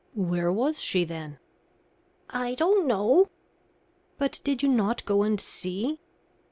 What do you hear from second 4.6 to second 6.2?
you not go and see?"